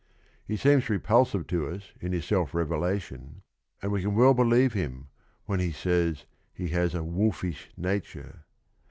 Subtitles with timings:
[0.47, 3.43] He seems re pulsive to us in his self revelation,
[3.83, 5.09] and we can well believe him,
[5.45, 8.45] when he says he has a "wolfish nature."